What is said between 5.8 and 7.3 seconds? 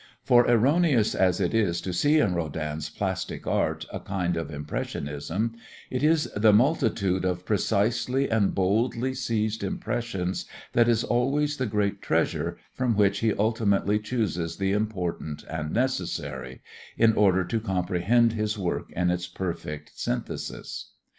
it is the multitude